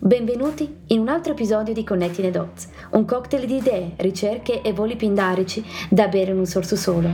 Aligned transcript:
Benvenuti 0.00 0.76
in 0.86 1.00
un 1.00 1.08
altro 1.08 1.32
episodio 1.32 1.74
di 1.74 1.82
Connetti 1.82 2.22
the 2.22 2.30
Dots, 2.30 2.68
un 2.92 3.04
cocktail 3.04 3.44
di 3.46 3.56
idee, 3.56 3.94
ricerche 3.96 4.62
e 4.62 4.72
voli 4.72 4.94
pindarici 4.94 5.64
da 5.90 6.06
bere 6.06 6.30
in 6.30 6.38
un 6.38 6.46
sorso 6.46 6.76
solo. 6.76 7.12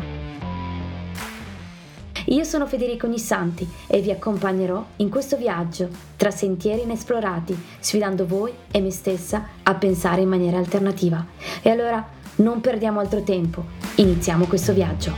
Io 2.26 2.44
sono 2.44 2.67
Federico 2.67 3.06
Ognissanti 3.06 3.67
e 3.87 4.03
vi 4.03 4.10
accompagnerò 4.10 4.85
in 4.97 5.08
questo 5.08 5.38
viaggio 5.38 5.88
tra 6.17 6.31
sentieri 6.31 6.83
inesplorati, 6.83 7.58
sfidando 7.81 8.26
voi 8.26 8.53
e 8.71 8.83
me 8.83 8.90
stessa 8.90 9.48
a 9.62 9.74
pensare 9.76 10.21
in 10.21 10.28
maniera 10.28 10.58
alternativa. 10.58 11.24
E 11.62 11.71
allora 11.71 12.06
non 12.37 12.60
perdiamo 12.60 13.01
altro 13.01 13.22
tempo, 13.22 13.64
iniziamo 13.94 14.44
questo 14.44 14.74
viaggio. 14.74 15.16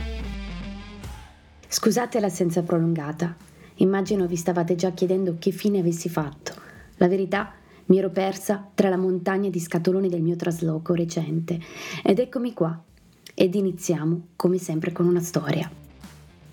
Scusate 1.67 2.21
l'assenza 2.21 2.63
prolungata, 2.63 3.35
immagino 3.75 4.25
vi 4.25 4.37
stavate 4.37 4.75
già 4.75 4.91
chiedendo 4.91 5.35
che 5.37 5.51
fine 5.51 5.79
avessi 5.79 6.07
fatto. 6.07 6.66
La 6.97 7.07
verità 7.07 7.53
mi 7.85 7.97
ero 7.97 8.09
persa 8.09 8.69
tra 8.73 8.89
la 8.89 8.97
montagna 8.97 9.49
di 9.49 9.59
scatoloni 9.59 10.09
del 10.09 10.21
mio 10.21 10.35
trasloco 10.35 10.93
recente 10.93 11.59
ed 12.03 12.19
eccomi 12.19 12.53
qua. 12.53 12.81
Ed 13.33 13.55
iniziamo, 13.55 14.29
come 14.35 14.57
sempre, 14.57 14.91
con 14.91 15.05
una 15.05 15.21
storia. 15.21 15.69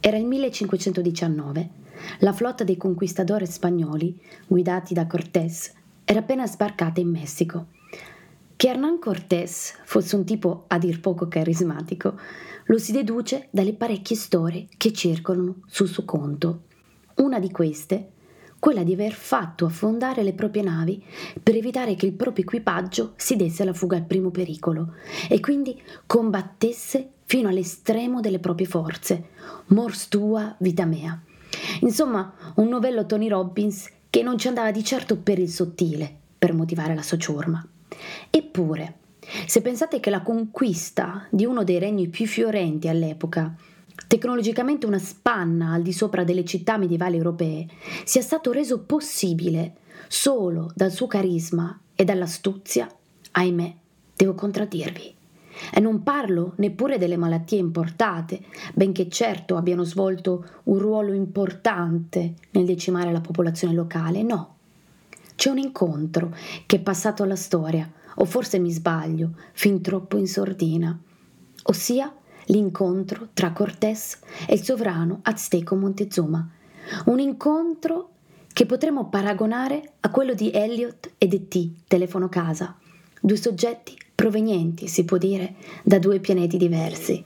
Era 0.01 0.19
il 0.19 0.27
1519. 0.27 1.83
La 2.19 2.33
flotta 2.33 2.62
dei 2.62 2.77
conquistadores 2.77 3.53
spagnoli, 3.53 4.20
guidati 4.47 4.93
da 4.93 5.07
Cortés, 5.07 5.73
era 6.05 6.20
appena 6.20 6.47
sbarcata 6.47 7.01
in 7.01 7.09
Messico. 7.09 7.69
Che 8.55 8.69
Hernán 8.69 8.98
Cortés 8.98 9.75
fosse 9.84 10.15
un 10.15 10.25
tipo 10.25 10.65
a 10.69 10.79
dir 10.79 11.01
poco 11.01 11.27
carismatico, 11.27 12.19
lo 12.67 12.79
si 12.79 12.92
deduce 12.92 13.48
dalle 13.51 13.73
parecchie 13.73 14.17
storie 14.17 14.69
che 14.77 14.92
circolano 14.92 15.62
sul 15.67 15.89
suo 15.89 16.05
conto. 16.05 16.65
Una 17.17 17.39
di 17.39 17.51
queste 17.51 18.11
quella 18.65 18.83
di 18.83 18.95
aver 18.95 19.13
fatto 19.13 19.67
affondare 19.67 20.23
le 20.23 20.33
proprie 20.33 20.63
navi 20.63 21.05
per 21.43 21.55
evitare 21.55 21.97
che 21.97 22.07
il 22.07 22.15
proprio 22.15 22.47
equipaggio 22.47 23.12
si 23.15 23.37
desse 23.37 23.62
alla 23.62 23.75
fuga 23.75 23.98
al 23.98 24.06
primo 24.06 24.31
pericolo 24.31 24.95
e 25.29 25.39
quindi 25.39 25.79
combattesse 26.06 27.11
fino 27.25 27.51
all'estremo 27.51 28.23
delle 28.23 28.39
proprie 28.39 28.67
forze. 28.67 29.29
Mors 29.67 30.09
tua, 30.09 30.56
vita 30.61 30.87
mea. 30.87 31.21
Insomma, 31.81 32.33
un 32.55 32.69
novello 32.69 33.05
Tony 33.05 33.29
Robbins 33.29 33.87
che 34.09 34.23
non 34.23 34.39
ci 34.39 34.48
andava 34.48 34.71
di 34.71 34.83
certo 34.83 35.19
per 35.19 35.39
il 35.39 35.51
sottile 35.51 36.11
per 36.39 36.55
motivare 36.55 36.95
la 36.95 37.03
sua 37.03 37.19
ciurma. 37.19 37.62
Eppure, 38.31 38.95
se 39.45 39.61
pensate 39.61 40.01
che 40.01 40.09
la 40.09 40.23
conquista 40.23 41.27
di 41.28 41.45
uno 41.45 41.65
dei 41.65 41.78
regni 41.78 42.09
più 42.09 42.27
fiorenti 42.27 42.89
all'epoca 42.89 43.55
tecnologicamente 44.15 44.87
una 44.87 45.01
spanna 45.01 45.73
al 45.73 45.83
di 45.83 45.93
sopra 45.93 46.23
delle 46.23 46.45
città 46.45 46.77
medievali 46.77 47.17
europee, 47.17 47.67
sia 48.05 48.23
stato 48.23 48.53
reso 48.53 48.83
possibile 48.83 49.79
solo 50.06 50.71
dal 50.77 50.93
suo 50.93 51.09
carisma 51.09 51.77
e 51.97 52.05
dall'astuzia, 52.05 52.89
ahimè, 53.33 53.75
devo 54.15 54.34
contraddirvi. 54.34 55.15
E 55.73 55.81
non 55.81 56.05
parlo 56.05 56.53
neppure 56.56 56.97
delle 56.97 57.17
malattie 57.17 57.59
importate, 57.59 58.41
benché 58.73 59.09
certo 59.09 59.56
abbiano 59.56 59.83
svolto 59.83 60.47
un 60.65 60.78
ruolo 60.78 61.12
importante 61.12 62.34
nel 62.53 62.67
decimare 62.67 63.11
la 63.11 63.21
popolazione 63.21 63.75
locale, 63.75 64.23
no. 64.23 64.55
C'è 65.34 65.51
un 65.51 65.59
incontro 65.59 66.33
che 66.67 66.77
è 66.77 66.81
passato 66.81 67.25
alla 67.25 67.34
storia, 67.34 67.91
o 68.17 68.25
forse 68.27 68.61
mi 68.61 68.71
sbaglio, 68.71 69.31
fin 69.55 69.81
troppo 69.81 70.19
in 70.19 70.28
sordina, 70.28 70.97
ossia 71.65 72.15
l'incontro 72.47 73.28
tra 73.33 73.53
Cortés 73.53 74.19
e 74.47 74.55
il 74.55 74.62
sovrano 74.62 75.20
azteco 75.23 75.75
Montezuma. 75.77 76.48
Un 77.06 77.19
incontro 77.19 78.11
che 78.53 78.67
potremmo 78.67 79.09
paragonare 79.09 79.95
a 80.00 80.11
quello 80.11 80.34
di 80.34 80.50
Elliot 80.53 81.12
ed 81.19 81.33
E.T., 81.33 81.87
Telefono 81.89 82.28
Casa, 82.28 82.77
due 83.20 83.37
soggetti 83.37 83.97
provenienti, 84.15 84.87
si 84.87 85.05
può 85.05 85.17
dire, 85.17 85.56
da 85.83 85.98
due 85.98 86.20
pianeti 86.20 86.56
diversi. 86.56 87.25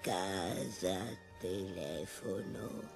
Casa, 0.00 0.98
telefono. 1.38 2.90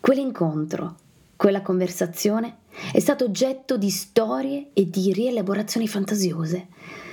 Quell'incontro, 0.00 0.96
quella 1.36 1.62
conversazione 1.62 2.58
è 2.92 2.98
stato 2.98 3.24
oggetto 3.24 3.76
di 3.76 3.90
storie 3.90 4.70
e 4.72 4.90
di 4.90 5.12
rielaborazioni 5.12 5.86
fantasiose. 5.86 6.66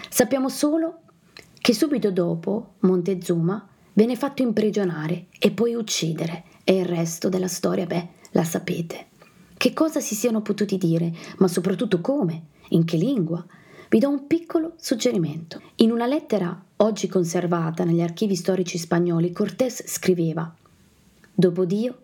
Sappiamo 0.10 0.50
solo 0.50 1.02
che 1.62 1.76
subito 1.76 2.10
dopo 2.10 2.74
Montezuma 2.80 3.68
venne 3.94 4.16
fatto 4.16 4.42
imprigionare 4.42 5.28
e 5.38 5.52
poi 5.52 5.76
uccidere 5.76 6.44
e 6.64 6.80
il 6.80 6.86
resto 6.86 7.30
della 7.30 7.48
storia, 7.48 7.86
beh, 7.86 8.08
la 8.32 8.44
sapete. 8.44 9.10
Che 9.56 9.74
cosa 9.74 10.00
si 10.00 10.16
siano 10.16 10.42
potuti 10.42 10.78
dire, 10.78 11.14
ma 11.38 11.48
soprattutto 11.48 12.02
come, 12.02 12.46
in 12.70 12.84
che 12.84 12.98
lingua? 12.98 13.46
Vi 13.90 14.00
do 14.00 14.10
un 14.10 14.26
piccolo 14.26 14.74
suggerimento. 14.78 15.62
In 15.76 15.92
una 15.92 16.08
lettera 16.08 16.60
oggi 16.78 17.08
conservata 17.08 17.84
negli 17.84 18.02
archivi 18.02 18.36
storici 18.36 18.80
spagnoli, 18.80 19.32
Cortés 19.32 19.84
scriveva: 19.86 20.52
Dopo 21.32 21.66
Dio, 21.66 21.98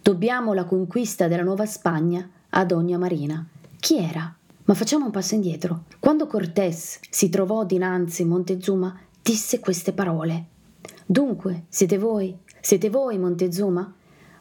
dobbiamo 0.00 0.52
la 0.52 0.64
conquista 0.64 1.26
della 1.26 1.42
Nuova 1.42 1.66
Spagna 1.66 2.28
a 2.50 2.64
Dogna 2.64 2.98
Marina. 2.98 3.44
Chi 3.80 3.96
era? 3.96 4.32
Ma 4.64 4.74
facciamo 4.74 5.06
un 5.06 5.10
passo 5.10 5.34
indietro. 5.34 5.84
Quando 5.98 6.28
Cortés 6.28 7.00
si 7.10 7.28
trovò 7.28 7.64
dinanzi 7.64 8.24
Montezuma, 8.24 8.96
disse 9.20 9.58
queste 9.58 9.92
parole. 9.92 10.46
Dunque, 11.04 11.64
siete 11.68 11.98
voi? 11.98 12.36
Siete 12.60 12.88
voi, 12.88 13.18
Montezuma? 13.18 13.92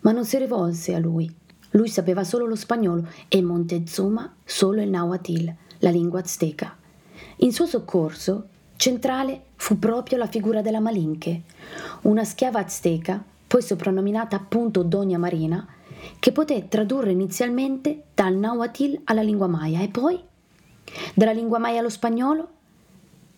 Ma 0.01 0.11
non 0.11 0.23
si 0.23 0.37
rivolse 0.37 0.93
a 0.93 0.99
lui. 0.99 1.33
Lui 1.71 1.89
sapeva 1.89 2.23
solo 2.23 2.45
lo 2.45 2.55
spagnolo 2.55 3.07
e 3.27 3.41
Montezuma 3.41 4.31
solo 4.45 4.81
il 4.81 4.89
Nahuatl, 4.89 5.55
la 5.79 5.89
lingua 5.89 6.19
azteca. 6.19 6.77
In 7.37 7.51
suo 7.51 7.65
soccorso, 7.65 8.47
centrale 8.75 9.45
fu 9.55 9.79
proprio 9.79 10.17
la 10.17 10.27
figura 10.27 10.61
della 10.61 10.79
Malinche, 10.79 11.41
una 12.01 12.23
schiava 12.23 12.59
azteca, 12.59 13.23
poi 13.47 13.61
soprannominata 13.63 14.35
appunto 14.35 14.83
Dogna 14.83 15.17
Marina, 15.17 15.67
che 16.19 16.31
poté 16.31 16.67
tradurre 16.67 17.11
inizialmente 17.11 18.03
dal 18.13 18.35
Nahuatl 18.35 19.01
alla 19.05 19.21
lingua 19.21 19.47
maya 19.47 19.81
e 19.81 19.89
poi 19.89 20.19
dalla 21.13 21.31
lingua 21.31 21.59
maya 21.59 21.79
allo 21.79 21.89
spagnolo 21.89 22.49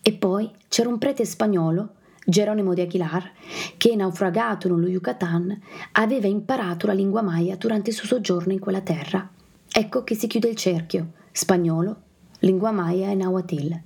e 0.02 0.12
poi 0.12 0.50
c'era 0.68 0.88
un 0.88 0.98
prete 0.98 1.24
spagnolo, 1.24 1.94
Geronimo 2.26 2.74
de 2.74 2.82
Aguilar, 2.82 3.32
che 3.78 3.96
naufragato 3.96 4.68
nello 4.68 4.86
Yucatan 4.86 5.58
aveva 5.92 6.26
imparato 6.26 6.86
la 6.86 6.92
lingua 6.92 7.22
maya 7.22 7.56
durante 7.56 7.90
il 7.90 7.96
suo 7.96 8.06
soggiorno 8.06 8.52
in 8.52 8.58
quella 8.58 8.82
terra. 8.82 9.26
Ecco 9.70 10.04
che 10.04 10.14
si 10.14 10.26
chiude 10.26 10.48
il 10.48 10.56
cerchio, 10.56 11.12
spagnolo, 11.32 11.96
lingua 12.40 12.70
maya 12.70 13.10
e 13.10 13.14
Nahuatl. 13.14 13.80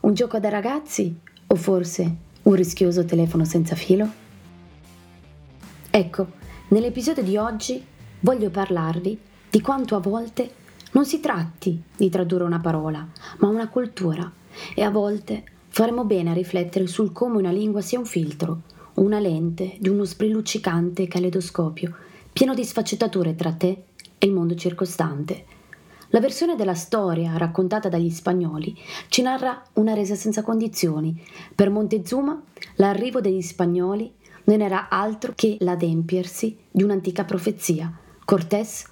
Un 0.00 0.14
gioco 0.14 0.38
da 0.38 0.48
ragazzi 0.48 1.14
o 1.46 1.54
forse 1.56 2.16
un 2.42 2.54
rischioso 2.54 3.04
telefono 3.04 3.44
senza 3.44 3.74
filo? 3.74 4.08
Ecco, 5.90 6.26
nell'episodio 6.68 7.22
di 7.22 7.36
oggi 7.36 7.84
voglio 8.24 8.48
parlarvi 8.48 9.18
di 9.50 9.60
quanto 9.60 9.96
a 9.96 10.00
volte 10.00 10.50
non 10.92 11.04
si 11.04 11.20
tratti 11.20 11.80
di 11.94 12.08
tradurre 12.08 12.44
una 12.44 12.58
parola, 12.58 13.06
ma 13.38 13.48
una 13.48 13.68
cultura, 13.68 14.30
e 14.74 14.82
a 14.82 14.90
volte 14.90 15.44
faremo 15.68 16.04
bene 16.04 16.30
a 16.30 16.34
riflettere 16.34 16.86
sul 16.86 17.12
come 17.12 17.36
una 17.36 17.50
lingua 17.50 17.82
sia 17.82 17.98
un 17.98 18.06
filtro, 18.06 18.62
una 18.94 19.18
lente 19.18 19.76
di 19.78 19.90
uno 19.90 20.04
sbrilluccicante 20.04 21.06
caleidoscopio, 21.06 21.94
pieno 22.32 22.54
di 22.54 22.64
sfaccettature 22.64 23.34
tra 23.34 23.52
te 23.52 23.84
e 24.16 24.26
il 24.26 24.32
mondo 24.32 24.54
circostante. 24.54 25.44
La 26.08 26.20
versione 26.20 26.56
della 26.56 26.74
storia 26.74 27.36
raccontata 27.36 27.90
dagli 27.90 28.10
spagnoli 28.10 28.74
ci 29.08 29.20
narra 29.20 29.62
una 29.74 29.92
resa 29.92 30.14
senza 30.14 30.42
condizioni. 30.42 31.22
Per 31.54 31.68
Montezuma 31.68 32.40
l'arrivo 32.76 33.20
degli 33.20 33.42
spagnoli 33.42 34.10
non 34.44 34.62
era 34.62 34.88
altro 34.88 35.32
che 35.34 35.56
l'adempiersi 35.60 36.56
di 36.70 36.82
un'antica 36.82 37.24
profezia, 37.24 37.92
Cortés 38.24 38.86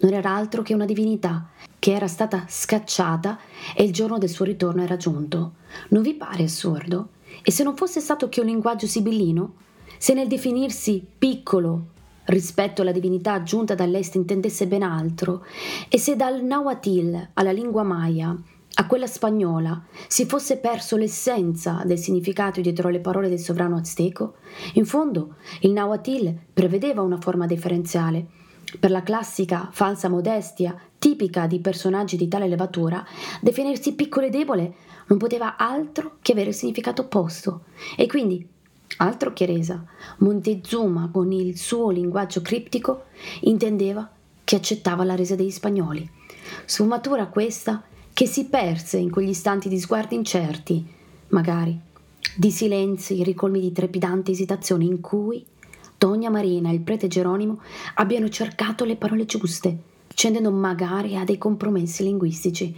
non 0.00 0.12
era 0.12 0.34
altro 0.34 0.60
che 0.60 0.74
una 0.74 0.84
divinità 0.84 1.48
che 1.78 1.94
era 1.94 2.06
stata 2.06 2.44
scacciata 2.46 3.38
e 3.74 3.82
il 3.82 3.92
giorno 3.92 4.18
del 4.18 4.28
suo 4.28 4.44
ritorno 4.44 4.82
era 4.82 4.98
giunto. 4.98 5.54
Non 5.88 6.02
vi 6.02 6.12
pare 6.14 6.44
assurdo? 6.44 7.08
E 7.42 7.50
se 7.50 7.62
non 7.62 7.76
fosse 7.76 8.00
stato 8.00 8.28
che 8.28 8.40
un 8.40 8.46
linguaggio 8.46 8.86
sibillino? 8.86 9.54
Se 9.96 10.12
nel 10.12 10.28
definirsi 10.28 11.02
piccolo 11.16 11.92
rispetto 12.26 12.82
alla 12.82 12.92
divinità 12.92 13.42
giunta 13.42 13.74
dall'est 13.74 14.16
intendesse 14.16 14.66
ben 14.66 14.82
altro, 14.82 15.44
e 15.88 15.98
se 15.98 16.14
dal 16.14 16.42
Nahuatl 16.42 17.30
alla 17.32 17.52
lingua 17.52 17.82
maya 17.84 18.36
a 18.76 18.86
quella 18.86 19.06
spagnola 19.06 19.82
si 20.08 20.26
fosse 20.26 20.58
perso 20.58 20.96
l'essenza 20.96 21.82
del 21.86 21.98
significato 21.98 22.60
dietro 22.60 22.90
le 22.90 23.00
parole 23.00 23.30
del 23.30 23.38
sovrano 23.38 23.76
azteco, 23.76 24.34
in 24.74 24.84
fondo 24.84 25.36
il 25.60 25.72
Nahuatl 25.72 26.34
prevedeva 26.52 27.00
una 27.00 27.20
forma 27.20 27.46
differenziale 27.46 28.42
per 28.78 28.90
la 28.90 29.02
classica 29.02 29.68
falsa 29.72 30.08
modestia 30.08 30.76
tipica 30.98 31.46
di 31.46 31.60
personaggi 31.60 32.16
di 32.16 32.28
tale 32.28 32.48
levatura, 32.48 33.04
definirsi 33.40 33.94
piccolo 33.94 34.26
e 34.26 34.30
debole 34.30 34.74
non 35.06 35.18
poteva 35.18 35.56
altro 35.56 36.16
che 36.22 36.32
avere 36.32 36.50
il 36.50 36.54
significato 36.54 37.02
opposto. 37.02 37.64
E 37.96 38.06
quindi, 38.06 38.46
altro 38.98 39.32
che 39.32 39.46
resa, 39.46 39.84
Montezuma 40.18 41.10
con 41.12 41.32
il 41.32 41.58
suo 41.58 41.90
linguaggio 41.90 42.40
criptico 42.40 43.04
intendeva 43.40 44.08
che 44.42 44.56
accettava 44.56 45.04
la 45.04 45.14
resa 45.14 45.34
degli 45.34 45.50
spagnoli. 45.50 46.08
Sfumatura 46.64 47.26
questa 47.26 47.82
che 48.12 48.26
si 48.26 48.46
perse 48.46 48.98
in 48.98 49.10
quegli 49.10 49.30
istanti 49.30 49.68
di 49.68 49.78
sguardi 49.78 50.14
incerti, 50.14 50.86
magari, 51.28 51.78
di 52.36 52.50
silenzi 52.50 53.22
ricolmi 53.22 53.60
di 53.60 53.72
trepidante 53.72 54.30
esitazione 54.30 54.84
in 54.84 55.00
cui 55.00 55.44
Donna 55.98 56.30
Marina 56.30 56.70
e 56.70 56.74
il 56.74 56.80
prete 56.80 57.08
Geronimo 57.08 57.60
abbiano 57.94 58.28
cercato 58.28 58.84
le 58.84 58.96
parole 58.96 59.26
giuste, 59.26 59.76
scendendo 60.14 60.50
magari 60.50 61.16
a 61.16 61.24
dei 61.24 61.38
compromessi 61.38 62.02
linguistici, 62.02 62.76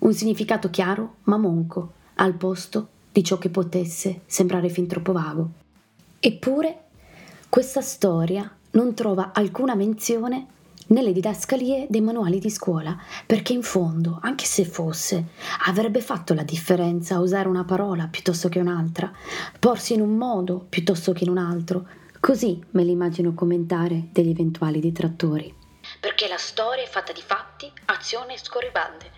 un 0.00 0.12
significato 0.12 0.70
chiaro 0.70 1.16
ma 1.24 1.36
monco, 1.36 1.92
al 2.14 2.34
posto 2.34 2.88
di 3.12 3.22
ciò 3.22 3.38
che 3.38 3.48
potesse 3.48 4.22
sembrare 4.26 4.68
fin 4.68 4.86
troppo 4.86 5.12
vago. 5.12 5.50
Eppure 6.18 6.78
questa 7.48 7.80
storia 7.80 8.50
non 8.72 8.94
trova 8.94 9.30
alcuna 9.32 9.74
menzione 9.74 10.46
nelle 10.88 11.12
didascalie 11.12 11.86
dei 11.88 12.00
manuali 12.00 12.38
di 12.38 12.50
scuola, 12.50 12.96
perché 13.24 13.52
in 13.52 13.62
fondo, 13.62 14.18
anche 14.20 14.44
se 14.44 14.64
fosse, 14.64 15.28
avrebbe 15.66 16.00
fatto 16.00 16.34
la 16.34 16.42
differenza 16.42 17.20
usare 17.20 17.48
una 17.48 17.64
parola 17.64 18.06
piuttosto 18.08 18.48
che 18.48 18.58
un'altra, 18.58 19.10
porsi 19.58 19.94
in 19.94 20.00
un 20.00 20.16
modo 20.16 20.66
piuttosto 20.68 21.12
che 21.12 21.24
in 21.24 21.30
un 21.30 21.38
altro. 21.38 21.86
Così 22.24 22.58
me 22.70 22.84
l'immagino 22.84 23.34
commentare 23.34 24.08
degli 24.10 24.30
eventuali 24.30 24.80
detrattori. 24.80 25.54
Perché 26.00 26.26
la 26.26 26.38
storia 26.38 26.82
è 26.82 26.86
fatta 26.86 27.12
di 27.12 27.20
fatti, 27.20 27.70
azioni 27.84 28.32
e 28.32 28.38
scorribande. 28.38 29.10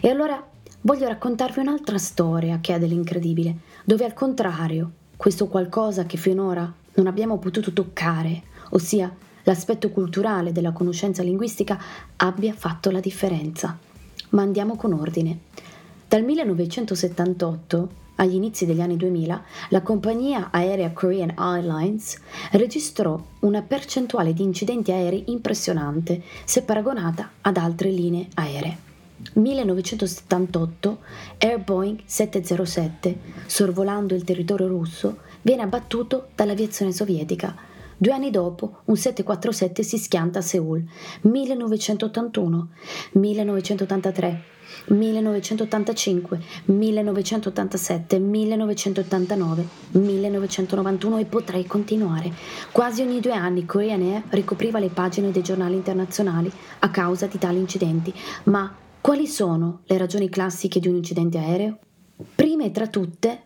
E 0.00 0.10
allora 0.10 0.44
voglio 0.80 1.06
raccontarvi 1.06 1.60
un'altra 1.60 1.98
storia 1.98 2.58
che 2.60 2.72
ha 2.72 2.78
dell'incredibile, 2.78 3.58
dove 3.84 4.04
al 4.04 4.12
contrario, 4.12 4.90
questo 5.16 5.46
qualcosa 5.46 6.04
che 6.04 6.16
finora 6.16 6.68
non 6.94 7.06
abbiamo 7.06 7.38
potuto 7.38 7.72
toccare, 7.72 8.42
ossia 8.70 9.14
l'aspetto 9.44 9.90
culturale 9.90 10.50
della 10.50 10.72
conoscenza 10.72 11.22
linguistica, 11.22 11.80
abbia 12.16 12.52
fatto 12.54 12.90
la 12.90 12.98
differenza. 12.98 13.78
Ma 14.30 14.42
andiamo 14.42 14.74
con 14.74 14.94
ordine. 14.94 15.42
Dal 16.08 16.24
1978 16.24 18.06
agli 18.20 18.34
inizi 18.34 18.66
degli 18.66 18.80
anni 18.80 18.96
2000, 18.96 19.44
la 19.70 19.82
compagnia 19.82 20.48
aerea 20.50 20.90
Korean 20.92 21.32
Airlines 21.36 22.20
registrò 22.52 23.20
una 23.40 23.62
percentuale 23.62 24.32
di 24.32 24.42
incidenti 24.42 24.92
aerei 24.92 25.24
impressionante 25.26 26.22
se 26.44 26.62
paragonata 26.62 27.30
ad 27.40 27.56
altre 27.56 27.90
linee 27.90 28.28
aeree. 28.34 28.86
1978 29.34 30.98
Air 31.38 31.58
Boeing 31.58 32.00
707, 32.04 33.18
sorvolando 33.46 34.14
il 34.14 34.24
territorio 34.24 34.68
russo, 34.68 35.18
viene 35.42 35.62
abbattuto 35.62 36.28
dall'aviazione 36.34 36.92
sovietica. 36.92 37.67
Due 38.00 38.12
anni 38.12 38.30
dopo, 38.30 38.82
un 38.84 38.96
747 38.96 39.82
si 39.82 39.98
schianta 39.98 40.38
a 40.38 40.42
Seoul. 40.42 40.84
1981, 41.22 42.68
1983, 43.14 44.42
1985, 44.86 46.40
1987, 46.66 48.18
1989, 48.20 49.68
1991 49.90 51.18
e 51.18 51.24
potrei 51.24 51.66
continuare. 51.66 52.32
Quasi 52.70 53.02
ogni 53.02 53.18
due 53.18 53.32
anni 53.32 53.66
Korean 53.66 54.00
Air 54.00 54.22
ricopriva 54.28 54.78
le 54.78 54.90
pagine 54.90 55.32
dei 55.32 55.42
giornali 55.42 55.74
internazionali 55.74 56.52
a 56.78 56.90
causa 56.92 57.26
di 57.26 57.38
tali 57.38 57.58
incidenti. 57.58 58.14
Ma 58.44 58.72
quali 59.00 59.26
sono 59.26 59.80
le 59.86 59.98
ragioni 59.98 60.28
classiche 60.28 60.78
di 60.78 60.86
un 60.86 60.94
incidente 60.94 61.38
aereo? 61.38 61.78
Prime 62.36 62.70
tra 62.70 62.86
tutte 62.86 63.42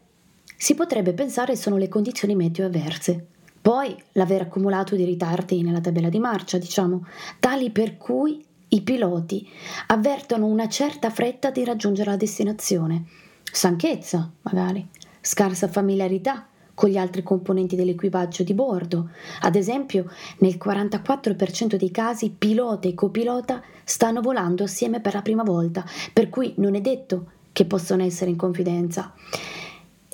si 0.58 0.74
potrebbe 0.74 1.14
pensare 1.14 1.56
sono 1.56 1.78
le 1.78 1.88
condizioni 1.88 2.34
meteo 2.34 2.66
avverse. 2.66 3.28
Poi 3.62 3.96
l'aver 4.12 4.40
accumulato 4.42 4.96
dei 4.96 5.04
ritardi 5.04 5.62
nella 5.62 5.80
tabella 5.80 6.08
di 6.08 6.18
marcia, 6.18 6.58
diciamo, 6.58 7.06
tali 7.38 7.70
per 7.70 7.96
cui 7.96 8.44
i 8.68 8.80
piloti 8.82 9.48
avvertono 9.86 10.46
una 10.46 10.68
certa 10.68 11.10
fretta 11.10 11.50
di 11.50 11.64
raggiungere 11.64 12.10
la 12.10 12.16
destinazione. 12.16 13.04
Stanchezza, 13.44 14.28
magari, 14.42 14.84
scarsa 15.20 15.68
familiarità 15.68 16.48
con 16.74 16.88
gli 16.88 16.96
altri 16.96 17.22
componenti 17.22 17.76
dell'equipaggio 17.76 18.42
di 18.42 18.54
bordo. 18.54 19.10
Ad 19.42 19.54
esempio, 19.54 20.10
nel 20.38 20.58
44% 20.62 21.76
dei 21.76 21.90
casi 21.92 22.34
pilota 22.36 22.88
e 22.88 22.94
copilota 22.94 23.62
stanno 23.84 24.20
volando 24.20 24.64
assieme 24.64 25.00
per 25.00 25.14
la 25.14 25.22
prima 25.22 25.44
volta, 25.44 25.84
per 26.12 26.28
cui 26.28 26.54
non 26.56 26.74
è 26.74 26.80
detto 26.80 27.26
che 27.52 27.66
possono 27.66 28.02
essere 28.02 28.30
in 28.30 28.36
confidenza. 28.36 29.12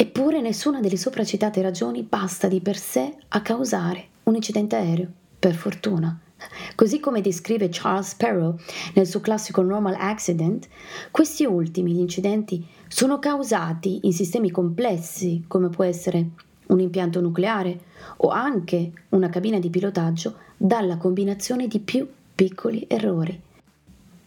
Eppure 0.01 0.41
nessuna 0.41 0.79
delle 0.79 0.97
sopracitate 0.97 1.61
ragioni 1.61 2.05
basta 2.05 2.47
di 2.47 2.61
per 2.61 2.77
sé 2.77 3.17
a 3.31 3.43
causare 3.43 4.07
un 4.23 4.37
incidente 4.37 4.77
aereo, 4.77 5.09
per 5.37 5.57
fortuna. 5.57 6.17
Così 6.77 7.01
come 7.01 7.21
descrive 7.21 7.69
Charles 7.69 8.11
Sparrow 8.11 8.57
nel 8.95 9.09
suo 9.09 9.19
classico 9.19 9.61
Normal 9.61 9.97
Accident, 9.99 10.69
questi 11.11 11.45
ultimi, 11.47 11.95
gli 11.95 11.99
incidenti, 11.99 12.65
sono 12.87 13.19
causati 13.19 13.99
in 14.03 14.13
sistemi 14.13 14.53
complessi, 14.53 15.43
come 15.49 15.69
può 15.69 15.83
essere 15.83 16.29
un 16.69 16.79
impianto 16.79 17.21
nucleare 17.21 17.81
o 18.19 18.29
anche 18.29 18.93
una 19.09 19.29
cabina 19.29 19.59
di 19.59 19.69
pilotaggio, 19.69 20.37
dalla 20.57 20.97
combinazione 20.97 21.67
di 21.67 21.81
più 21.81 22.09
piccoli 22.37 22.85
errori. 22.89 23.41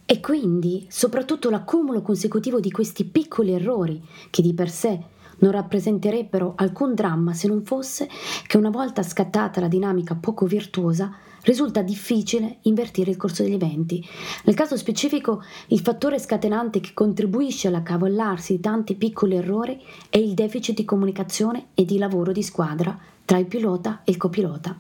E 0.06 0.20
quindi 0.20 0.86
soprattutto 0.90 1.50
l'accumulo 1.50 2.02
consecutivo 2.02 2.60
di 2.60 2.72
questi 2.72 3.06
piccoli 3.06 3.54
errori, 3.54 4.04
che 4.30 4.42
di 4.42 4.54
per 4.54 4.70
sé 4.70 5.00
non 5.42 5.52
rappresenterebbero 5.52 6.54
alcun 6.56 6.94
dramma 6.96 7.34
se 7.34 7.48
non 7.48 7.64
fosse 7.64 8.10
che 8.48 8.58
una 8.58 8.70
volta 8.70 9.04
scattata 9.04 9.62
la 9.62 9.68
dinamica 9.68 10.16
poco 10.16 10.46
virtuosa, 10.46 11.14
risulta 11.44 11.82
difficile 11.82 12.58
invertire 12.64 13.12
il 13.12 13.18
corso 13.18 13.44
degli 13.44 13.54
eventi. 13.54 14.04
Nel 14.44 14.56
caso 14.56 14.78
specifico, 14.78 15.44
il 15.68 15.80
fattore 15.80 16.20
scatenante 16.20 16.80
che 16.80 16.92
contribuisce 16.94 17.68
all'accavallarsi 17.68 18.56
di 18.56 18.62
tanti 18.62 18.96
piccoli 18.96 19.36
errori 19.36 19.82
è 20.10 20.18
il 20.18 20.34
deficit 20.34 20.76
di 20.76 20.86
comunicazione 20.86 21.68
e 21.74 21.86
di 21.86 21.98
lavoro 21.98 22.32
di 22.32 22.44
squadra 22.44 22.98
tra 23.26 23.38
il 23.38 23.46
pilota 23.46 24.02
e 24.04 24.12
il 24.12 24.18
copilota. 24.18 24.78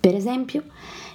Per 0.00 0.14
esempio, 0.14 0.62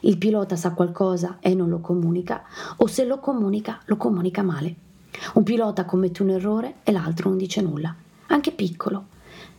il 0.01 0.18
pilota 0.18 0.56
sa 0.56 0.72
qualcosa 0.72 1.38
e 1.39 1.56
non 1.56 1.69
lo 1.69 1.80
comunica, 1.80 2.44
o 2.78 2.88
se 2.88 3.06
lo 3.06 3.19
comunica, 3.19 3.80
lo 3.86 3.96
comunica 3.96 4.44
male. 4.44 4.75
Un 5.36 5.44
pilota 5.44 5.86
commette 5.86 6.22
un 6.22 6.30
errore 6.31 6.75
e 6.84 6.92
l'altro 6.92 7.30
non 7.30 7.38
dice 7.38 7.62
nulla 7.62 7.96
anche 8.34 8.52
piccolo. 8.52 9.06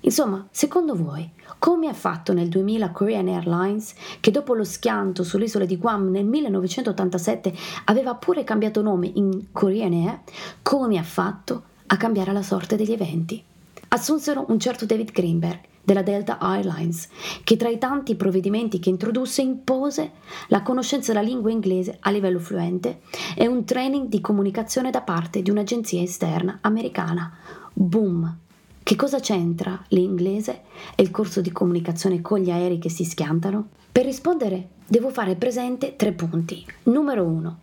Insomma, 0.00 0.46
secondo 0.50 0.94
voi, 0.94 1.30
come 1.58 1.88
ha 1.88 1.94
fatto 1.94 2.34
nel 2.34 2.48
2000 2.48 2.90
Korean 2.90 3.28
Airlines, 3.28 3.94
che 4.20 4.30
dopo 4.30 4.54
lo 4.54 4.64
schianto 4.64 5.24
sull'isola 5.24 5.64
di 5.64 5.78
Guam 5.78 6.10
nel 6.10 6.26
1987 6.26 7.54
aveva 7.86 8.14
pure 8.14 8.44
cambiato 8.44 8.82
nome 8.82 9.10
in 9.14 9.46
Korean 9.50 9.92
Air, 9.92 10.20
come 10.60 10.98
ha 10.98 11.02
fatto 11.02 11.62
a 11.86 11.96
cambiare 11.96 12.32
la 12.32 12.42
sorte 12.42 12.76
degli 12.76 12.92
eventi? 12.92 13.42
Assunsero 13.88 14.44
un 14.48 14.58
certo 14.58 14.84
David 14.84 15.12
Greenberg 15.12 15.60
della 15.82 16.02
Delta 16.02 16.38
Airlines, 16.38 17.08
che 17.44 17.56
tra 17.56 17.68
i 17.68 17.78
tanti 17.78 18.14
provvedimenti 18.14 18.78
che 18.78 18.88
introdusse 18.88 19.42
impose 19.42 20.12
la 20.48 20.62
conoscenza 20.62 21.12
della 21.12 21.24
lingua 21.24 21.50
inglese 21.50 21.98
a 22.00 22.10
livello 22.10 22.38
fluente 22.38 23.02
e 23.36 23.46
un 23.46 23.64
training 23.64 24.08
di 24.08 24.20
comunicazione 24.20 24.90
da 24.90 25.02
parte 25.02 25.42
di 25.42 25.50
un'agenzia 25.50 26.02
esterna 26.02 26.58
americana. 26.60 27.32
Boom! 27.72 28.42
Che 28.84 28.96
cosa 28.96 29.18
c'entra 29.18 29.82
l'inglese 29.88 30.60
e 30.94 31.02
il 31.02 31.10
corso 31.10 31.40
di 31.40 31.50
comunicazione 31.50 32.20
con 32.20 32.38
gli 32.38 32.50
aerei 32.50 32.78
che 32.78 32.90
si 32.90 33.04
schiantano? 33.04 33.68
Per 33.90 34.04
rispondere 34.04 34.68
devo 34.86 35.08
fare 35.08 35.36
presente 35.36 35.96
tre 35.96 36.12
punti. 36.12 36.62
Numero 36.82 37.24
uno, 37.24 37.60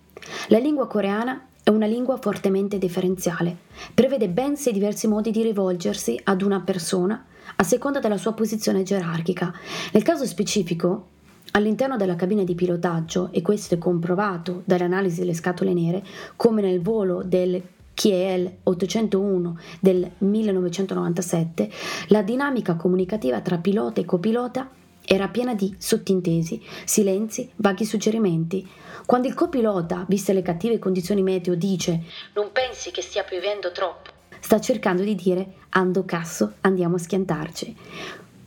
la 0.48 0.58
lingua 0.58 0.88
coreana 0.88 1.46
è 1.62 1.70
una 1.70 1.86
lingua 1.86 2.18
fortemente 2.18 2.80
differenziale, 2.80 3.56
prevede 3.94 4.30
ben 4.30 4.58
sei 4.58 4.74
diversi 4.74 5.08
modi 5.08 5.30
di 5.30 5.44
rivolgersi 5.44 6.20
ad 6.24 6.42
una 6.42 6.62
persona 6.62 7.24
a 7.56 7.64
seconda 7.64 8.00
della 8.00 8.18
sua 8.18 8.34
posizione 8.34 8.82
gerarchica. 8.82 9.54
Nel 9.92 10.02
caso 10.02 10.26
specifico, 10.26 11.10
All'interno 11.54 11.98
della 11.98 12.16
cabina 12.16 12.46
di 12.46 12.56
pilotaggio, 12.56 13.28
e 13.32 13.42
questo 13.42 13.76
è 13.76 13.78
comprovato 13.78 14.62
dall'analisi 14.64 15.20
delle 15.20 15.34
scatole 15.34 15.74
nere, 15.74 16.02
come 16.38 16.62
nel 16.62 16.80
volo 16.80 17.24
del 17.24 17.62
Kiel 17.94 18.58
801 18.64 19.58
del 19.80 20.12
1997, 20.18 21.70
la 22.08 22.22
dinamica 22.22 22.76
comunicativa 22.76 23.42
tra 23.42 23.58
pilota 23.58 24.02
e 24.02 24.06
copilota 24.06 24.70
era 25.04 25.28
piena 25.28 25.54
di 25.54 25.76
sottintesi, 25.78 26.62
silenzi, 26.86 27.52
vaghi 27.58 27.86
suggerimenti. 27.86 28.68
Quando 29.06 29.28
il 29.28 29.34
copilota, 29.34 30.06
viste 30.08 30.32
le 30.34 30.42
cattive 30.42 30.80
condizioni 30.80 31.22
meteo, 31.22 31.56
dice 31.56 32.04
Non 32.34 32.52
pensi 32.52 32.92
che 32.92 33.02
stia 33.02 33.24
piovendo 33.24 33.72
troppo, 33.72 34.12
sta 34.40 34.60
cercando 34.60 35.04
di 35.04 35.16
dire 35.16 35.54
Ando 35.70 36.06
casso, 36.06 36.54
andiamo 36.62 36.96
a 36.96 37.00
schiantarci. 37.00 37.76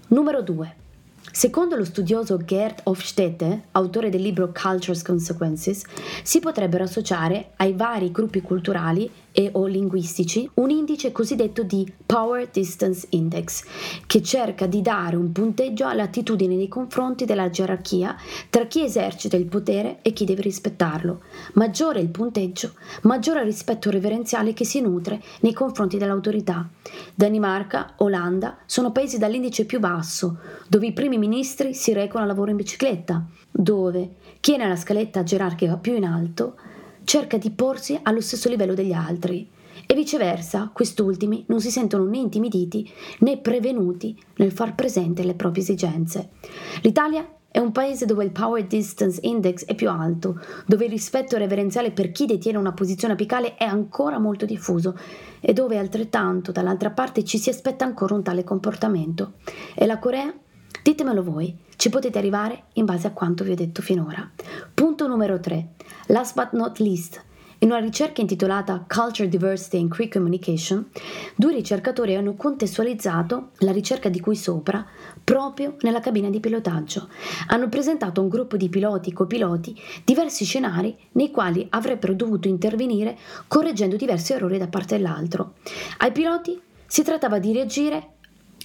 Numero 0.09 0.43
2. 0.43 0.77
Secondo 1.33 1.75
lo 1.75 1.85
studioso 1.85 2.37
Gerd 2.37 2.81
Hofstede, 2.85 3.65
autore 3.73 4.09
del 4.09 4.21
libro 4.21 4.53
Culture's 4.53 5.03
Consequences, 5.03 5.83
si 6.23 6.39
potrebbero 6.39 6.85
associare 6.85 7.53
ai 7.57 7.73
vari 7.73 8.13
gruppi 8.13 8.41
culturali 8.41 9.11
e 9.37 9.51
o 9.55 9.67
linguistici 9.67 10.49
un 10.55 10.71
indice 10.71 11.11
cosiddetto 11.11 11.65
di 11.65 11.93
Power 12.07 12.49
Distance 12.51 13.09
Index, 13.11 13.65
che 14.07 14.23
cerca 14.23 14.67
di 14.67 14.81
dare 14.81 15.17
un 15.17 15.33
punteggio 15.33 15.89
all'attitudine 15.89 16.55
nei 16.55 16.69
confronti 16.69 17.25
della 17.25 17.51
gerarchia 17.51 18.17
tra 18.49 18.67
chi 18.67 18.85
esercita 18.85 19.37
il 19.37 19.47
potere 19.47 19.99
e 20.03 20.13
chi 20.13 20.25
deve 20.25 20.43
rispettarlo. 20.43 21.23
Maggiore 21.55 21.99
il 21.99 22.11
punteggio, 22.11 22.75
maggiore 23.03 23.41
il 23.41 23.47
rispetto 23.47 23.91
reverenziale 23.91 24.53
che 24.53 24.65
si 24.65 24.81
nutre 24.81 25.21
nei 25.41 25.53
confronti 25.53 25.99
dell'autorità. 25.99 26.69
Danimarca, 27.13 27.95
Olanda 27.97 28.59
sono 28.67 28.93
paesi 28.93 29.19
dall'indice 29.19 29.65
più 29.65 29.81
basso, 29.81 30.39
dove 30.69 30.87
i 30.87 30.93
primi 30.93 31.19
ministri 31.19 31.75
si 31.75 31.93
recano 31.93 32.23
a 32.23 32.29
lavoro 32.29 32.53
in 32.53 32.57
bicicletta, 32.57 33.27
dove 33.51 34.15
chi 34.39 34.55
è 34.55 34.59
nella 34.59 34.77
scaletta 34.77 35.25
gerarchica 35.25 35.77
più 35.77 35.97
in 35.97 36.05
alto 36.05 36.55
cerca 37.05 37.37
di 37.37 37.51
porsi 37.51 37.99
allo 38.03 38.21
stesso 38.21 38.49
livello 38.49 38.75
degli 38.75 38.93
altri 38.93 39.51
e 39.87 39.95
viceversa 39.95 40.71
quest'ultimi 40.73 41.45
non 41.49 41.61
si 41.61 41.71
sentono 41.71 42.05
né 42.05 42.19
intimiditi 42.19 42.91
né 43.21 43.39
prevenuti 43.39 44.19
nel 44.37 44.53
far 44.53 44.75
presente 44.75 45.23
le 45.23 45.35
proprie 45.35 45.63
esigenze. 45.63 46.31
L'Italia 46.83 47.29
è 47.55 47.61
un 47.61 47.71
paese 47.71 48.05
dove 48.05 48.25
il 48.25 48.33
Power 48.33 48.67
Distance 48.67 49.21
Index 49.23 49.65
è 49.65 49.77
più 49.77 49.89
alto, 49.89 50.41
dove 50.67 50.87
il 50.87 50.91
rispetto 50.91 51.37
reverenziale 51.37 51.93
per 51.93 52.11
chi 52.11 52.27
detiene 52.27 52.59
una 52.59 52.73
posizione 52.73 53.15
apicale 53.15 53.55
è 53.55 53.63
ancora 53.63 54.19
molto 54.19 54.45
diffuso 54.45 54.99
e 55.39 55.53
dove 55.53 55.79
altrettanto 55.79 56.51
dall'altra 56.51 56.91
parte 56.91 57.23
ci 57.23 57.39
si 57.39 57.51
aspetta 57.51 57.85
ancora 57.85 58.15
un 58.15 58.25
tale 58.25 58.43
comportamento. 58.43 59.35
E 59.77 59.87
la 59.87 60.01
Corea? 60.01 60.35
Ditemelo 60.83 61.23
voi, 61.23 61.57
ci 61.85 61.91
potete 61.91 62.17
arrivare 62.17 62.65
in 62.75 62.87
base 62.87 63.09
a 63.09 63.11
quanto 63.11 63.45
vi 63.45 63.51
ho 63.51 63.55
detto 63.55 63.83
finora. 63.83 64.27
Punto 64.73 65.07
numero 65.07 65.39
3. 65.39 65.69
Last 66.07 66.35
but 66.35 66.53
not 66.53 66.79
least, 66.79 67.23
in 67.59 67.69
una 67.69 67.79
ricerca 67.79 68.23
intitolata 68.23 68.87
Culture 68.89 69.29
Diversity 69.29 69.77
and 69.81 69.91
Cree 69.91 70.09
Communication, 70.09 70.89
due 71.37 71.53
ricercatori 71.53 72.17
hanno 72.17 72.37
contestualizzato 72.37 73.51
la 73.59 73.71
ricerca 73.71 74.09
di 74.09 74.19
cui 74.19 74.35
sopra 74.35 74.83
proprio 75.23 75.77
nella 75.81 76.01
cabina 76.01 76.31
di 76.31 76.41
pilotaggio. 76.41 77.11
Hanno 77.49 77.69
presentato 77.69 78.21
a 78.21 78.23
un 78.23 78.31
gruppo 78.31 78.57
di 78.57 78.71
piloti 78.71 79.11
e 79.11 79.13
copiloti 79.13 79.79
diversi 80.05 80.47
scenari 80.47 80.97
nei 81.13 81.31
quali 81.31 81.67
avrebbero 81.69 82.15
dovuto 82.15 82.49
intervenire 82.49 83.19
correggendo 83.47 83.97
diversi 83.97 84.33
errori 84.33 84.57
da 84.57 84.69
parte 84.69 84.97
dell'altro. 84.97 85.57
Ai 85.99 86.13
piloti 86.13 86.59
si 86.87 87.03
trattava 87.03 87.39
di 87.39 87.53
reagire 87.53 88.14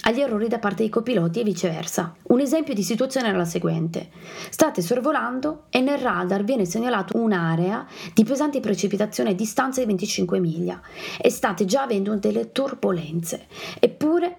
agli 0.02 0.20
errori 0.20 0.48
da 0.48 0.58
parte 0.58 0.82
dei 0.82 0.88
copiloti 0.88 1.40
e 1.40 1.44
viceversa. 1.44 2.14
Un 2.28 2.40
esempio 2.40 2.74
di 2.74 2.82
situazione 2.82 3.28
era 3.28 3.36
la 3.36 3.44
seguente. 3.44 4.10
State 4.50 4.82
sorvolando 4.82 5.64
e 5.70 5.80
nel 5.80 5.98
radar 5.98 6.44
viene 6.44 6.64
segnalato 6.64 7.16
un'area 7.16 7.86
di 8.14 8.24
pesanti 8.24 8.60
precipitazioni 8.60 9.30
a 9.30 9.34
distanza 9.34 9.80
di 9.80 9.86
25 9.86 10.38
miglia 10.38 10.80
e 11.20 11.30
state 11.30 11.64
già 11.64 11.82
avendo 11.82 12.16
delle 12.16 12.52
turbulenze. 12.52 13.46
Eppure 13.78 14.36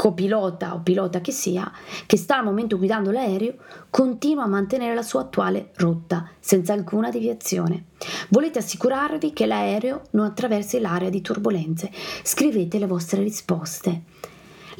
copilota 0.00 0.72
o 0.72 0.80
pilota 0.80 1.20
che 1.20 1.30
sia, 1.30 1.70
che 2.06 2.16
sta 2.16 2.38
al 2.38 2.44
momento 2.44 2.78
guidando 2.78 3.10
l'aereo, 3.10 3.56
continua 3.90 4.44
a 4.44 4.48
mantenere 4.48 4.94
la 4.94 5.02
sua 5.02 5.20
attuale 5.20 5.72
rotta, 5.74 6.26
senza 6.40 6.72
alcuna 6.72 7.10
deviazione. 7.10 7.84
Volete 8.30 8.60
assicurarvi 8.60 9.34
che 9.34 9.44
l'aereo 9.44 10.04
non 10.12 10.24
attraversi 10.24 10.80
l'area 10.80 11.10
di 11.10 11.20
turbulenze. 11.20 11.90
Scrivete 12.22 12.78
le 12.78 12.86
vostre 12.86 13.22
risposte. 13.22 14.02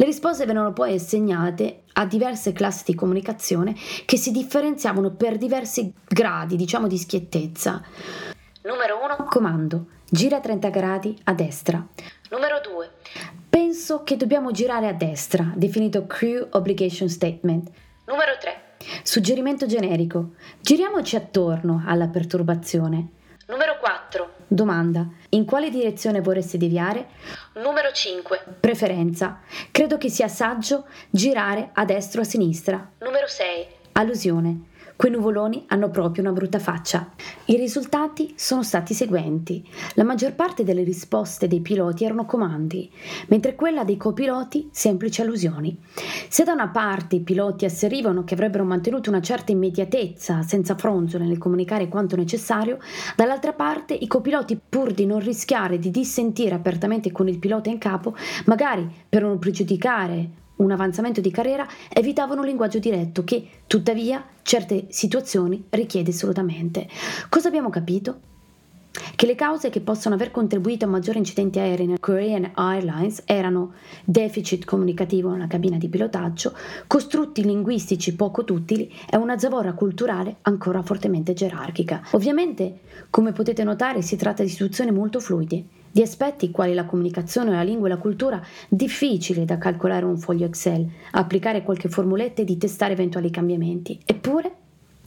Le 0.00 0.06
risposte 0.06 0.46
vennero 0.46 0.72
poi 0.72 0.94
assegnate 0.94 1.82
a 1.92 2.06
diverse 2.06 2.54
classi 2.54 2.84
di 2.86 2.94
comunicazione 2.94 3.74
che 4.06 4.16
si 4.16 4.30
differenziavano 4.30 5.10
per 5.10 5.36
diversi 5.36 5.92
gradi, 6.08 6.56
diciamo, 6.56 6.86
di 6.86 6.96
schiettezza. 6.96 7.82
Numero 8.62 8.98
1. 9.02 9.26
Comando. 9.28 9.88
Gira 10.08 10.40
30 10.40 10.70
gradi 10.70 11.20
a 11.24 11.34
destra. 11.34 11.86
Numero 12.30 12.60
2. 12.62 12.90
Penso 13.50 14.02
che 14.02 14.16
dobbiamo 14.16 14.52
girare 14.52 14.88
a 14.88 14.94
destra, 14.94 15.52
definito 15.54 16.06
Crew 16.06 16.46
Obligation 16.52 17.10
Statement. 17.10 17.70
Numero 18.06 18.38
3. 18.40 18.62
Suggerimento 19.02 19.66
generico. 19.66 20.30
Giriamoci 20.62 21.16
attorno 21.16 21.82
alla 21.86 22.08
perturbazione. 22.08 23.08
Numero 23.48 23.76
4. 23.78 24.39
Domanda. 24.52 25.06
In 25.28 25.44
quale 25.44 25.70
direzione 25.70 26.20
vorresti 26.20 26.58
deviare? 26.58 27.06
Numero 27.54 27.92
5. 27.92 28.56
Preferenza. 28.58 29.42
Credo 29.70 29.96
che 29.96 30.08
sia 30.08 30.26
saggio 30.26 30.86
girare 31.08 31.70
a 31.72 31.84
destra 31.84 32.20
o 32.20 32.24
a 32.24 32.26
sinistra. 32.26 32.90
Numero 32.98 33.28
6. 33.28 33.66
Allusione. 33.92 34.69
Quei 35.00 35.12
nuvoloni 35.12 35.64
hanno 35.68 35.88
proprio 35.88 36.22
una 36.22 36.32
brutta 36.34 36.58
faccia. 36.58 37.08
I 37.46 37.56
risultati 37.56 38.34
sono 38.36 38.62
stati 38.62 38.92
i 38.92 38.94
seguenti. 38.94 39.66
La 39.94 40.04
maggior 40.04 40.34
parte 40.34 40.62
delle 40.62 40.82
risposte 40.82 41.48
dei 41.48 41.60
piloti 41.60 42.04
erano 42.04 42.26
comandi, 42.26 42.90
mentre 43.28 43.54
quella 43.54 43.82
dei 43.82 43.96
copiloti 43.96 44.68
semplici 44.70 45.22
allusioni. 45.22 45.74
Se 46.28 46.44
da 46.44 46.52
una 46.52 46.68
parte 46.68 47.16
i 47.16 47.20
piloti 47.20 47.64
asserivano 47.64 48.24
che 48.24 48.34
avrebbero 48.34 48.64
mantenuto 48.64 49.08
una 49.08 49.22
certa 49.22 49.52
immediatezza, 49.52 50.42
senza 50.42 50.74
fronzole 50.74 51.24
nel 51.24 51.38
comunicare 51.38 51.88
quanto 51.88 52.14
necessario, 52.14 52.76
dall'altra 53.16 53.54
parte 53.54 53.94
i 53.94 54.06
copiloti, 54.06 54.60
pur 54.68 54.92
di 54.92 55.06
non 55.06 55.20
rischiare 55.20 55.78
di 55.78 55.90
dissentire 55.90 56.54
apertamente 56.54 57.10
con 57.10 57.26
il 57.26 57.38
pilota 57.38 57.70
in 57.70 57.78
capo, 57.78 58.14
magari 58.44 58.86
per 59.08 59.22
non 59.22 59.38
pregiudicare 59.38 60.39
un 60.62 60.70
avanzamento 60.70 61.20
di 61.20 61.30
carriera, 61.30 61.66
evitavano 61.88 62.40
un 62.40 62.46
linguaggio 62.46 62.78
diretto 62.78 63.24
che, 63.24 63.48
tuttavia, 63.66 64.24
certe 64.42 64.86
situazioni 64.88 65.66
richiede 65.70 66.10
assolutamente. 66.10 66.88
Cosa 67.28 67.48
abbiamo 67.48 67.70
capito? 67.70 68.28
Che 69.14 69.24
le 69.24 69.36
cause 69.36 69.70
che 69.70 69.80
possono 69.80 70.16
aver 70.16 70.32
contribuito 70.32 70.84
a 70.84 70.88
maggiori 70.88 71.18
incidenti 71.18 71.60
aerei 71.60 71.86
nel 71.86 72.00
Korean 72.00 72.50
Airlines 72.54 73.22
erano 73.24 73.74
deficit 74.04 74.64
comunicativo 74.64 75.30
nella 75.30 75.46
cabina 75.46 75.76
di 75.76 75.88
pilotaggio, 75.88 76.54
costrutti 76.88 77.44
linguistici 77.44 78.16
poco 78.16 78.44
utili 78.48 78.92
e 79.08 79.16
una 79.16 79.38
zavorra 79.38 79.74
culturale 79.74 80.38
ancora 80.42 80.82
fortemente 80.82 81.34
gerarchica. 81.34 82.02
Ovviamente, 82.12 82.80
come 83.10 83.30
potete 83.30 83.62
notare, 83.62 84.02
si 84.02 84.16
tratta 84.16 84.42
di 84.42 84.48
situazioni 84.48 84.90
molto 84.90 85.20
fluide 85.20 85.64
di 85.90 86.02
aspetti 86.02 86.50
quali 86.50 86.74
la 86.74 86.84
comunicazione, 86.84 87.50
la 87.50 87.62
lingua 87.62 87.88
e 87.88 87.90
la 87.90 87.98
cultura 87.98 88.40
difficili 88.68 89.44
da 89.44 89.58
calcolare 89.58 90.04
un 90.04 90.18
foglio 90.18 90.46
Excel, 90.46 90.88
applicare 91.12 91.62
qualche 91.62 91.88
formuletta 91.88 92.42
e 92.42 92.44
di 92.44 92.56
testare 92.56 92.92
eventuali 92.92 93.30
cambiamenti. 93.30 93.98
Eppure 94.04 94.52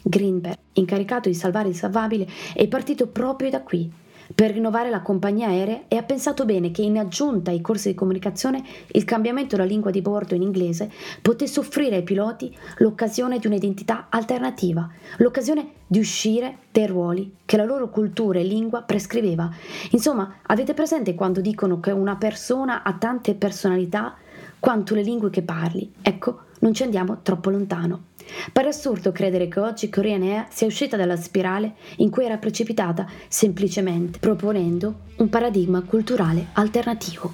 Greenberg, 0.02 0.58
incaricato 0.74 1.30
di 1.30 1.36
salvare 1.36 1.70
il 1.70 1.76
salvabile, 1.76 2.28
è 2.54 2.68
partito 2.68 3.08
proprio 3.08 3.50
da 3.50 3.62
qui, 3.62 3.90
per 4.34 4.52
rinnovare 4.52 4.90
la 4.90 5.02
compagnia 5.02 5.48
aerea 5.48 5.84
e 5.88 5.98
ha 5.98 6.04
pensato 6.04 6.46
bene 6.46 6.72
che 6.72 6.82
in 6.82 6.98
aggiunta 6.98 7.52
ai 7.52 7.62
corsi 7.62 7.90
di 7.90 7.96
comunicazione 7.96 8.64
il 8.92 9.04
cambiamento 9.04 9.56
della 9.56 9.68
lingua 9.68 9.92
di 9.92 10.02
bordo 10.02 10.36
in 10.36 10.42
inglese 10.42 10.92
potesse 11.22 11.60
offrire 11.60 11.98
ai 11.98 12.04
piloti 12.04 12.56
l'occasione 12.78 13.40
di 13.40 13.48
un'identità 13.48 14.08
alternativa, 14.10 14.90
l'occasione 15.18 15.82
di 15.88 16.00
uscire 16.00 16.58
dai 16.72 16.88
ruoli 16.88 17.36
che 17.46 17.58
la 17.58 17.66
loro 17.66 17.90
cultura 17.90 18.40
e 18.40 18.44
lingua 18.44 18.82
prescriveva. 18.82 19.50
Insomma, 19.92 20.38
avete 20.44 20.74
presente 20.74 21.16
quando 21.16 21.42
dicono 21.42 21.80
che 21.80 21.92
una 21.92 22.16
persona 22.16 22.84
ha 22.84 22.94
tante 22.94 23.36
personalità 23.36 24.16
quanto 24.60 24.96
le 24.96 25.02
lingue 25.02 25.30
che 25.30 25.42
parli? 25.42 25.92
Ecco, 26.02 26.40
non 26.64 26.74
ci 26.74 26.84
andiamo 26.84 27.20
troppo 27.22 27.50
lontano. 27.50 28.06
Pare 28.52 28.70
assurdo 28.70 29.12
credere 29.12 29.50
che 29.50 29.60
oggi 29.60 29.90
Korean 29.90 30.24
Air 30.24 30.48
sia 30.50 30.66
uscita 30.66 30.96
dalla 30.96 31.18
spirale 31.18 31.74
in 31.98 32.10
cui 32.10 32.26
era 32.26 32.38
precipitata 32.38 33.06
semplicemente 33.28 34.18
proponendo 34.18 35.02
un 35.18 35.30
paradigma 35.30 35.82
culturale 35.82 36.48
alternativo. 36.54 37.34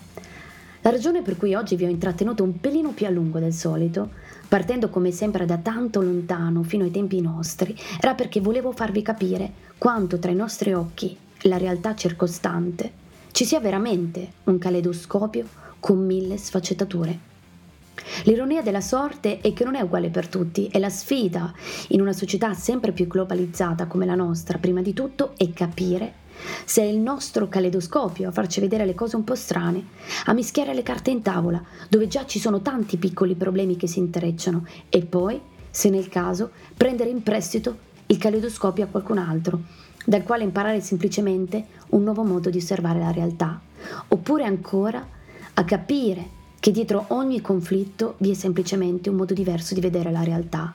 La 0.81 0.89
ragione 0.89 1.21
per 1.21 1.37
cui 1.37 1.53
oggi 1.53 1.75
vi 1.75 1.85
ho 1.85 1.89
intrattenuto 1.89 2.43
un 2.43 2.59
pelino 2.59 2.89
più 2.91 3.05
a 3.05 3.09
lungo 3.09 3.37
del 3.37 3.53
solito, 3.53 4.09
partendo 4.47 4.89
come 4.89 5.11
sempre 5.11 5.45
da 5.45 5.57
tanto 5.57 6.01
lontano 6.01 6.63
fino 6.63 6.85
ai 6.85 6.91
tempi 6.91 7.21
nostri, 7.21 7.77
era 7.99 8.15
perché 8.15 8.39
volevo 8.39 8.71
farvi 8.71 9.01
capire 9.03 9.51
quanto 9.77 10.17
tra 10.17 10.31
i 10.31 10.35
nostri 10.35 10.73
occhi 10.73 11.15
e 11.41 11.47
la 11.47 11.57
realtà 11.57 11.95
circostante 11.95 12.91
ci 13.31 13.45
sia 13.45 13.59
veramente 13.59 14.31
un 14.45 14.57
caleidoscopio 14.57 15.45
con 15.79 16.03
mille 16.03 16.37
sfaccettature. 16.37 17.28
L'ironia 18.23 18.61
della 18.61 18.81
sorte 18.81 19.39
è 19.41 19.53
che 19.53 19.63
non 19.63 19.75
è 19.75 19.81
uguale 19.81 20.09
per 20.09 20.27
tutti 20.27 20.67
e 20.67 20.79
la 20.79 20.89
sfida. 20.89 21.53
In 21.89 22.01
una 22.01 22.13
società 22.13 22.53
sempre 22.53 22.91
più 22.91 23.07
globalizzata 23.07 23.87
come 23.87 24.05
la 24.05 24.15
nostra, 24.15 24.57
prima 24.57 24.81
di 24.81 24.93
tutto, 24.93 25.33
è 25.37 25.51
capire 25.53 26.27
se 26.65 26.81
è 26.81 26.85
il 26.85 26.99
nostro 26.99 27.47
caleidoscopio 27.47 28.29
a 28.29 28.31
farci 28.31 28.59
vedere 28.59 28.85
le 28.85 28.95
cose 28.95 29.15
un 29.15 29.23
po' 29.23 29.35
strane, 29.35 29.87
a 30.25 30.33
mischiare 30.33 30.73
le 30.73 30.83
carte 30.83 31.11
in 31.11 31.21
tavola, 31.21 31.61
dove 31.89 32.07
già 32.07 32.25
ci 32.25 32.39
sono 32.39 32.61
tanti 32.61 32.97
piccoli 32.97 33.35
problemi 33.35 33.75
che 33.75 33.87
si 33.87 33.99
intrecciano, 33.99 34.65
e 34.89 35.01
poi, 35.05 35.39
se 35.69 35.89
nel 35.89 36.07
caso, 36.07 36.51
prendere 36.75 37.09
in 37.09 37.23
prestito 37.23 37.87
il 38.07 38.17
caleidoscopio 38.17 38.85
a 38.85 38.87
qualcun 38.87 39.17
altro, 39.17 39.61
dal 40.05 40.23
quale 40.23 40.43
imparare 40.43 40.81
semplicemente 40.81 41.65
un 41.89 42.03
nuovo 42.03 42.23
modo 42.23 42.49
di 42.49 42.57
osservare 42.57 42.99
la 42.99 43.11
realtà, 43.11 43.59
oppure 44.07 44.45
ancora 44.45 45.05
a 45.53 45.63
capire 45.65 46.37
che 46.59 46.71
dietro 46.71 47.05
ogni 47.09 47.41
conflitto 47.41 48.15
vi 48.17 48.31
è 48.31 48.33
semplicemente 48.33 49.09
un 49.09 49.15
modo 49.15 49.33
diverso 49.33 49.73
di 49.73 49.81
vedere 49.81 50.11
la 50.11 50.23
realtà 50.23 50.73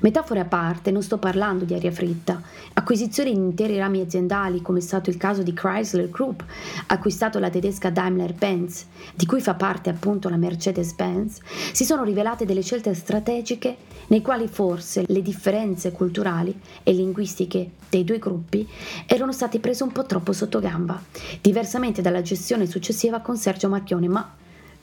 Metafore 0.00 0.40
a 0.40 0.44
parte, 0.44 0.90
non 0.90 1.02
sto 1.02 1.18
parlando 1.18 1.64
di 1.64 1.74
aria 1.74 1.90
fritta. 1.90 2.40
Acquisizioni 2.74 3.32
di 3.32 3.38
interi 3.38 3.76
rami 3.76 4.00
aziendali, 4.00 4.62
come 4.62 4.78
è 4.78 4.82
stato 4.82 5.10
il 5.10 5.16
caso 5.16 5.42
di 5.42 5.52
Chrysler 5.52 6.10
Group, 6.10 6.44
acquistato 6.86 7.38
la 7.38 7.50
tedesca 7.50 7.90
Daimler-Benz, 7.90 8.86
di 9.14 9.26
cui 9.26 9.40
fa 9.40 9.54
parte 9.54 9.90
appunto 9.90 10.28
la 10.28 10.36
Mercedes-Benz, 10.36 11.38
si 11.72 11.84
sono 11.84 12.04
rivelate 12.04 12.44
delle 12.44 12.62
scelte 12.62 12.94
strategiche 12.94 13.76
nei 14.08 14.22
quali 14.22 14.48
forse 14.48 15.04
le 15.06 15.22
differenze 15.22 15.92
culturali 15.92 16.58
e 16.82 16.92
linguistiche 16.92 17.70
dei 17.88 18.04
due 18.04 18.18
gruppi 18.18 18.68
erano 19.06 19.32
state 19.32 19.60
prese 19.60 19.82
un 19.82 19.92
po' 19.92 20.04
troppo 20.04 20.32
sotto 20.32 20.60
gamba, 20.60 21.00
diversamente 21.40 22.02
dalla 22.02 22.22
gestione 22.22 22.66
successiva 22.66 23.20
con 23.20 23.36
Sergio 23.36 23.68
Marchione, 23.68 24.08
ma 24.08 24.34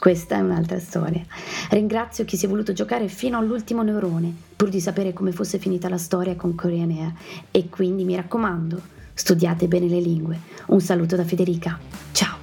questa 0.02 0.38
è 0.38 0.40
un'altra 0.40 0.80
storia. 0.80 1.24
Ringrazio 1.70 2.26
chi 2.26 2.36
si 2.36 2.48
è 2.48 2.50
voluto 2.50 2.74
giocare 2.74 3.08
fino 3.08 3.38
all'ultimo 3.38 3.84
neurone, 3.84 4.34
pur 4.56 4.70
di 4.70 4.82
sapere 4.82 5.14
come 5.14 5.32
fosse 5.32 5.60
finita 5.60 5.90
la 5.90 6.00
storia 6.00 6.36
con 6.36 6.56
Korean 6.56 6.90
Air. 6.90 7.14
E 7.52 7.70
quindi 7.70 8.04
mi 8.04 8.16
raccomando, 8.16 8.82
studiate 9.14 9.68
bene 9.68 9.86
le 9.88 10.00
lingue. 10.00 10.40
Un 10.70 10.82
saluto 10.82 11.16
da 11.16 11.24
Federica. 11.24 11.78
Ciao! 12.14 12.41